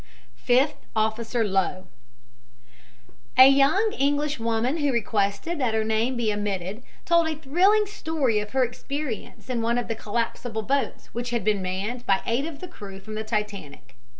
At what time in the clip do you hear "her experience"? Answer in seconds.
8.49-9.47